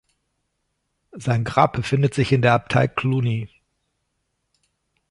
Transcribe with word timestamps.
Sein 1.11 1.43
Grab 1.43 1.73
befindet 1.73 2.15
sich 2.15 2.31
in 2.31 2.41
der 2.41 2.53
Abtei 2.55 2.87
Cluny. 2.87 3.49